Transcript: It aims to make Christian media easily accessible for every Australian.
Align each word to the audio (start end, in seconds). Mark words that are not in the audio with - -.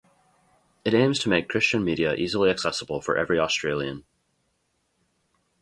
It 0.83 0.95
aims 0.95 1.19
to 1.19 1.29
make 1.29 1.47
Christian 1.47 1.83
media 1.83 2.15
easily 2.15 2.49
accessible 2.49 3.01
for 3.03 3.15
every 3.15 3.37
Australian. 3.37 4.03